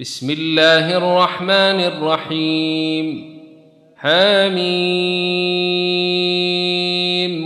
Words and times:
بسم 0.00 0.30
الله 0.30 0.96
الرحمن 0.96 1.80
الرحيم 1.80 3.38
حميم 3.96 4.70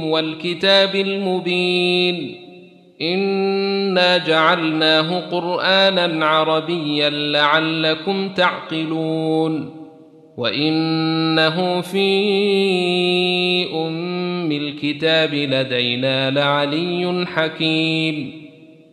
والكتاب 0.04 0.94
المبين 0.94 2.34
انا 3.02 4.18
جعلناه 4.18 5.20
قرانا 5.30 6.26
عربيا 6.26 7.10
لعلكم 7.10 8.28
تعقلون 8.28 9.70
وانه 10.36 11.80
في 11.80 12.04
ام 13.74 14.52
الكتاب 14.52 15.34
لدينا 15.34 16.30
لعلي 16.30 17.26
حكيم 17.26 18.41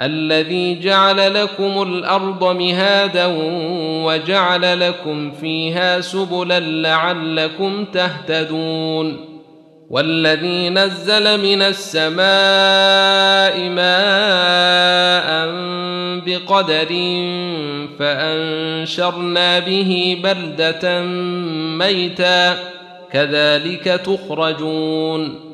الذي 0.00 0.80
جعل 0.80 1.34
لكم 1.34 1.82
الأرض 1.82 2.56
مهادا 2.56 3.26
وجعل 4.04 4.80
لكم 4.80 5.32
فيها 5.32 6.00
سبلا 6.00 6.60
لعلكم 6.60 7.84
تهتدون 7.84 9.34
والذي 9.90 10.68
نزل 10.68 11.40
من 11.40 11.62
السماء 11.62 12.24
ماء 13.68 15.54
بقدر 16.26 16.88
فأنشرنا 17.98 19.58
به 19.58 20.20
بلدة 20.24 21.02
ميتا 21.78 22.56
كذلك 23.12 23.84
تخرجون 23.84 25.53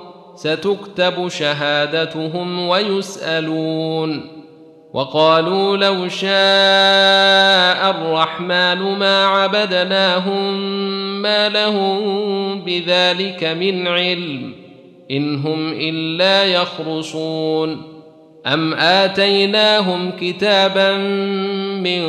ستكتب 0.35 1.27
شهادتهم 1.27 2.67
ويسألون. 2.67 4.41
وقالوا 4.93 5.77
لو 5.77 6.07
شاء 6.07 6.31
الرحمن 7.91 8.99
ما 8.99 9.25
عبدناهم 9.25 10.53
ما 11.21 11.49
لهم 11.49 12.01
بذلك 12.61 13.43
من 13.43 13.87
علم. 13.87 14.53
إن 15.11 15.35
هم 15.35 15.73
إلا 15.73 16.43
يخرصون. 16.43 17.81
أم 18.45 18.73
آتيناهم 18.73 20.11
كتابا 20.21 20.97
من 21.77 22.05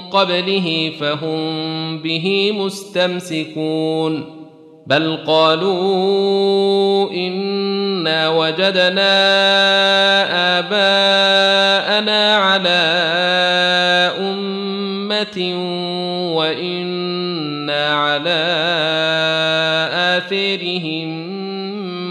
قبله 0.00 0.92
فهم 1.00 1.98
به 1.98 2.52
مستمسكون. 2.52 4.35
بل 4.86 5.18
قالوا 5.26 7.10
انا 7.10 8.28
وجدنا 8.28 9.12
اباءنا 10.58 12.36
على 12.36 12.68
امه 14.18 15.54
وأنا 16.36 17.94
على 17.94 18.44
اثرهم 20.16 21.08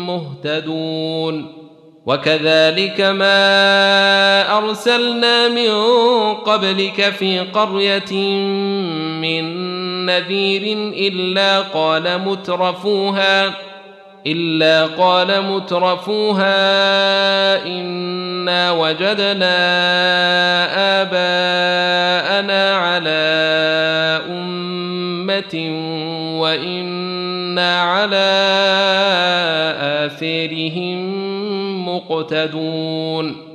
مهتدون 0.07 1.66
وكذلك 2.06 3.02
ما 3.02 4.57
ارسلنا 4.57 5.47
من 5.47 5.72
قبلك 6.34 7.09
في 7.09 7.40
قريه 7.40 8.13
من 9.22 9.84
نذير 10.05 10.77
إلا 10.97 11.59
قال 11.61 12.19
مترفوها 12.19 13.53
إلا 14.27 14.85
قال 14.85 15.41
مترفوها 15.41 16.55
إنا 17.66 18.71
وجدنا 18.71 19.55
آباءنا 21.01 22.75
على 22.75 23.11
أمة 24.29 25.55
وإنا 26.39 27.81
على 27.81 28.31
آثارهم 30.05 31.00
مقتدون. 31.89 33.55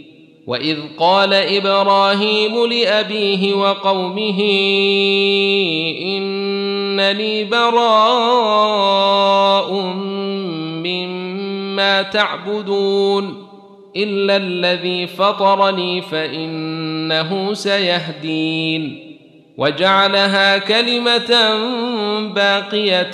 واذ 0.47 0.77
قال 0.97 1.33
إبراهيم 1.33 2.65
لابيه 2.65 3.53
وقومه 3.53 4.39
انني 6.01 7.43
براء 7.43 8.93
مما 10.83 12.01
تعبدون 12.01 13.47
الا 13.95 14.37
الذي 14.37 15.07
فطرني 15.07 16.01
فانه 16.01 17.53
سيهدين 17.53 19.11
وجعلها 19.57 20.57
كلمه 20.57 21.49
باقيه 22.35 23.11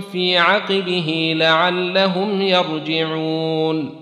في 0.00 0.38
عقبه 0.38 1.34
لعلهم 1.36 2.42
يرجعون 2.42 4.01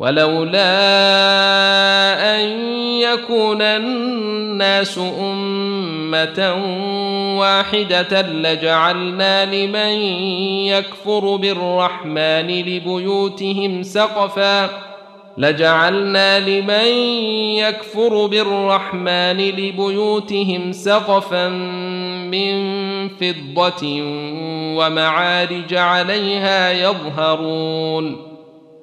ولولا 0.00 0.70
أن 2.36 2.40
يكون 3.00 3.62
الناس 3.62 4.98
أمة 5.20 6.54
واحدة 7.38 8.22
لجعلنا 8.22 9.44
لمن 9.44 10.02
يكفر 10.66 11.36
بالرحمن 11.36 12.46
لبيوتهم 12.46 13.82
سقفا 13.82 14.70
لجعلنا 15.38 16.40
لمن 16.40 16.86
يكفر 17.56 18.26
بالرحمن 18.26 19.36
لبيوتهم 19.36 20.72
سقفا 20.72 21.48
من 22.28 22.68
فضة 23.08 24.02
ومعارج 24.76 25.74
عليها 25.74 26.72
يظهرون 26.72 28.29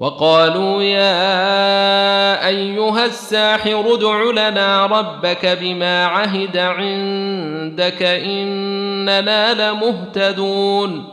وقالوا 0.00 0.82
يا 0.82 2.46
أيها 2.48 3.04
الساحر 3.04 3.94
ادع 3.94 4.48
لنا 4.48 4.86
ربك 4.86 5.58
بما 5.60 6.04
عهد 6.04 6.56
عندك 6.56 8.02
إننا 8.02 9.70
لمهتدون. 9.70 11.04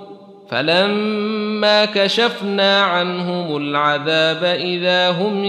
فلما 0.49 1.85
كشفنا 1.85 2.81
عنهم 2.81 3.57
العذاب 3.57 4.43
إذا 4.43 5.09
هم 5.09 5.45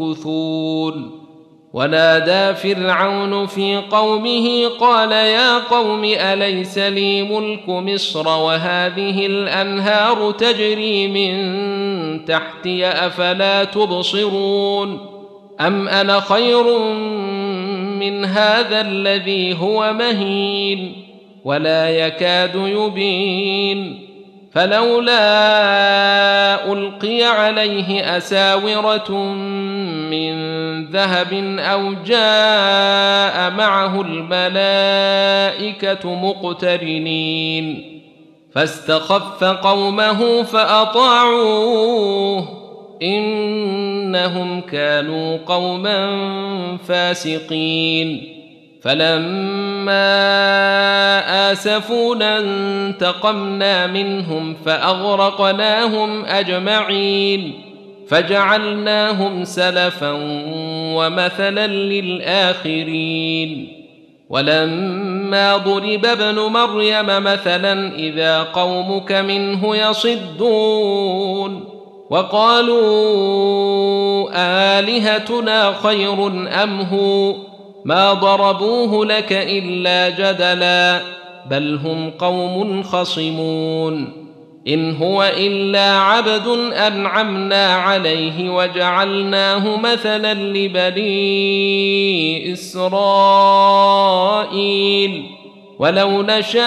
ينكثون. 0.00 1.22
ونادى 1.72 2.54
فرعون 2.54 3.46
في 3.46 3.76
قومه 3.76 4.68
قال 4.80 5.12
يا 5.12 5.58
قوم 5.58 6.04
أليس 6.04 6.78
لي 6.78 7.22
ملك 7.22 7.68
مصر 7.68 8.28
وهذه 8.28 9.26
الأنهار 9.26 10.30
تجري 10.30 11.08
من 11.08 11.34
تحتي 12.18 12.86
أفلا 12.86 13.64
تبصرون 13.64 15.00
أم 15.60 15.88
أنا 15.88 16.20
خير 16.20 16.78
من 17.98 18.24
هذا 18.24 18.80
الذي 18.80 19.54
هو 19.60 19.92
مهين 19.92 20.92
ولا 21.44 21.90
يكاد 21.90 22.54
يبين 22.54 24.08
فلولا 24.52 25.22
ألقي 26.72 27.22
عليه 27.22 28.16
أساورة 28.16 29.12
من 30.10 30.32
ذهب 30.84 31.32
أو 31.58 31.94
جاء 32.06 33.50
معه 33.50 34.00
الملائكة 34.00 35.34
مقترنين 36.14 37.91
فاستخف 38.54 39.44
قومه 39.44 40.42
فأطاعوه 40.42 42.48
إنهم 43.02 44.60
كانوا 44.60 45.38
قوما 45.46 46.28
فاسقين. 46.88 48.38
فلما 48.82 50.02
آسفونا 51.52 52.38
انتقمنا 52.38 53.86
منهم 53.86 54.56
فأغرقناهم 54.66 56.24
أجمعين. 56.24 57.52
فجعلناهم 58.08 59.44
سلفا 59.44 60.12
ومثلا 60.96 61.66
للآخرين. 61.66 63.68
ولما 64.30 65.11
ضرب 65.34 66.06
ابن 66.06 66.38
مريم 66.38 67.06
مثلا 67.06 67.94
إذا 67.94 68.42
قومك 68.42 69.12
منه 69.12 69.76
يصدون 69.76 71.64
وقالوا 72.10 72.82
آلهتنا 74.78 75.72
خير 75.72 76.26
أم 76.62 76.80
هو؟ 76.80 77.34
ما 77.84 78.12
ضربوه 78.12 79.06
لك 79.06 79.32
إلا 79.32 80.08
جدلا 80.08 81.00
بل 81.50 81.80
هم 81.84 82.10
قوم 82.10 82.82
خصمون. 82.82 84.21
إن 84.68 84.96
هو 84.96 85.32
إلا 85.38 85.98
عبد 85.98 86.46
أنعمنا 86.72 87.74
عليه 87.74 88.50
وجعلناه 88.50 89.76
مثلا 89.76 90.34
لبني 90.34 91.02
إسرائيل. 92.52 93.02
ولو 95.78 96.22
نشاء 96.22 96.62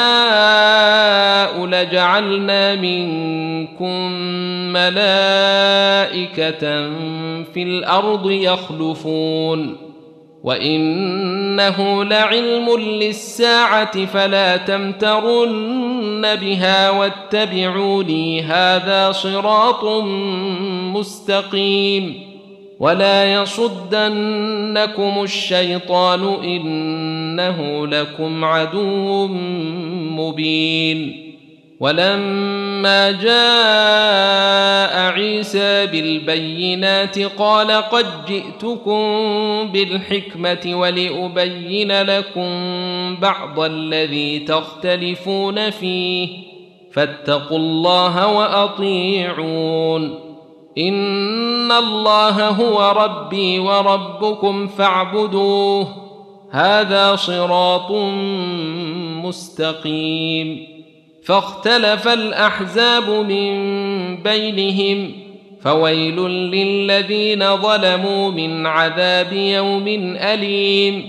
لجعلنا 1.65 2.75
منكم 2.75 4.11
ملائكة 4.73 6.59
في 7.53 7.63
الأرض 7.63 8.31
يخلفون. 8.31 9.84
وانه 10.45 12.03
لعلم 12.03 12.77
للساعه 12.79 14.05
فلا 14.05 14.57
تمترن 14.57 16.35
بها 16.35 16.89
واتبعوني 16.89 18.41
هذا 18.41 19.11
صراط 19.11 19.83
مستقيم 20.93 22.25
ولا 22.79 23.33
يصدنكم 23.33 25.23
الشيطان 25.23 26.43
انه 26.43 27.87
لكم 27.87 28.45
عدو 28.45 29.27
مبين 30.17 31.24
ولما 31.79 33.11
جاء 33.11 34.99
عيسى 35.11 35.85
بالبينات 35.85 37.19
قال 37.19 37.71
قد 37.71 38.05
جئتكم 38.25 39.01
بالحكمة 39.71 40.75
ولأبين 40.75 42.01
لكم 42.01 42.49
بعض 43.15 43.59
الذي 43.59 44.39
تختلفون 44.39 45.69
فيه 45.69 46.29
فاتقوا 46.93 47.57
الله 47.57 48.27
وأطيعون. 48.27 50.19
إن 50.77 51.71
الله 51.71 52.47
هو 52.49 52.91
ربي 52.91 53.59
وربكم 53.59 54.67
فاعبدوه. 54.67 55.87
هذا 56.51 57.15
صراط 57.15 57.91
مستقيم. 59.23 60.74
فاختلف 61.25 62.07
الأحزاب 62.07 63.09
من 63.09 63.55
بينهم 64.23 65.11
فويل 65.61 66.19
للذين 66.27 67.57
ظلموا 67.57 68.31
من 68.31 68.65
عذاب 68.65 69.33
يوم 69.33 69.87
أليم 70.17 71.07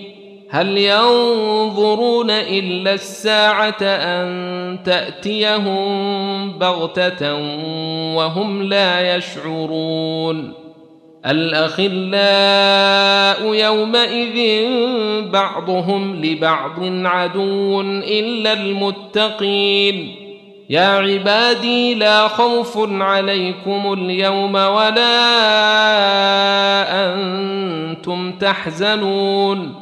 هل 0.51 0.79
ينظرون 0.79 2.31
إلا 2.31 2.93
الساعة 2.93 3.83
أن 3.83 4.79
تأتيهم 4.85 6.59
بغتة 6.59 7.35
وهم 8.15 8.63
لا 8.63 9.17
يشعرون 9.17 10.66
الأخلاء 11.26 11.95
يومئذ 13.54 14.66
بعضهم 15.30 16.25
لبعض 16.25 17.06
عدو 17.06 17.80
إلا 17.80 18.52
المتقين. 18.52 20.14
يا 20.71 20.87
عبادي 20.87 21.95
لا 21.95 22.28
خوف 22.28 22.78
عليكم 22.90 23.92
اليوم 23.92 24.54
ولا 24.54 25.16
أنتم 27.14 28.33
تحزنون. 28.33 29.75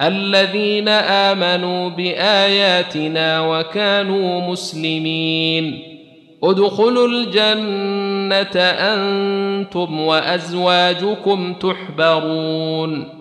الذين 0.00 0.88
آمنوا 0.88 1.88
بآياتنا 1.88 3.40
وكانوا 3.40 4.50
مسلمين. 4.50 5.99
ادخلوا 6.44 7.08
الجنة 7.08 8.60
أنتم 8.62 10.00
وأزواجكم 10.00 11.54
تحبرون. 11.54 13.20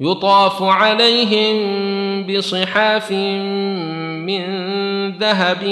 يطاف 0.00 0.62
عليهم 0.62 1.56
بصحاف 2.26 3.12
من 4.26 4.42
ذهب 5.18 5.66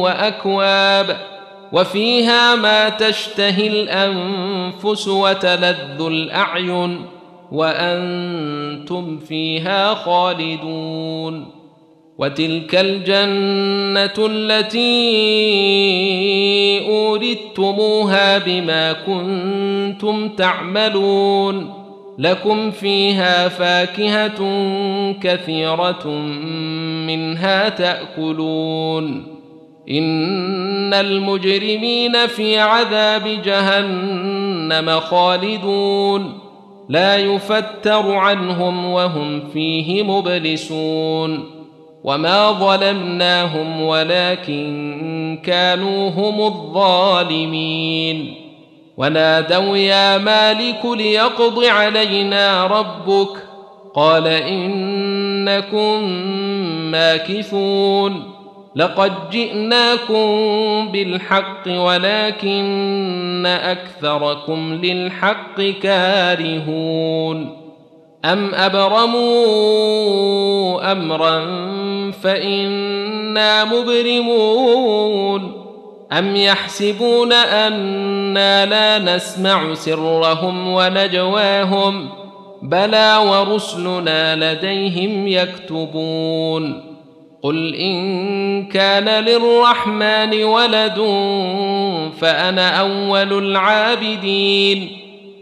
وأكواب 0.00 1.16
وفيها 1.72 2.54
ما 2.54 2.88
تشتهي 2.88 3.66
الأنفس 3.66 5.08
وتلذ 5.08 6.00
الأعين 6.00 7.06
وأنتم 7.52 9.18
فيها 9.18 9.94
خالدون. 9.94 11.61
وتلك 12.22 12.74
الجنة 12.74 14.26
التي 14.30 14.80
اوردتموها 16.88 18.38
بما 18.38 18.92
كنتم 18.92 20.28
تعملون. 20.28 21.74
لكم 22.18 22.70
فيها 22.70 23.48
فاكهة 23.48 24.38
كثيرة 25.22 26.08
منها 27.06 27.68
تأكلون. 27.68 29.26
إن 29.90 30.94
المجرمين 30.94 32.26
في 32.26 32.58
عذاب 32.58 33.42
جهنم 33.44 35.00
خالدون. 35.00 36.38
لا 36.88 37.16
يفتر 37.16 38.12
عنهم 38.12 38.84
وهم 38.84 39.40
فيه 39.52 40.02
مبلسون. 40.02 41.61
وما 42.04 42.52
ظلمناهم 42.52 43.82
ولكن 43.82 45.38
كانوا 45.44 46.10
هم 46.10 46.40
الظالمين 46.40 48.34
ونادوا 48.96 49.76
يا 49.76 50.18
مالك 50.18 50.84
ليقض 50.84 51.64
علينا 51.64 52.66
ربك 52.66 53.28
قال 53.94 54.26
انكم 54.26 56.04
ماكثون 56.90 58.32
لقد 58.76 59.30
جئناكم 59.30 60.26
بالحق 60.92 61.68
ولكن 61.68 63.46
اكثركم 63.46 64.74
للحق 64.82 65.60
كارهون 65.82 67.61
ام 68.24 68.54
ابرموا 68.54 70.12
امرا 70.92 71.40
فانا 72.22 73.64
مبرمون 73.64 75.52
ام 76.12 76.36
يحسبون 76.36 77.32
أنا 77.32 78.66
لا 78.66 79.16
نسمع 79.16 79.74
سرهم 79.74 80.68
ونجواهم 80.68 82.08
بلى 82.62 83.16
ورسلنا 83.26 84.52
لديهم 84.52 85.28
يكتبون 85.28 86.92
قل 87.42 87.74
ان 87.74 88.66
كان 88.66 89.24
للرحمن 89.24 90.44
ولد 90.44 90.98
فانا 92.20 92.80
اول 92.80 93.32
العابدين 93.46 95.01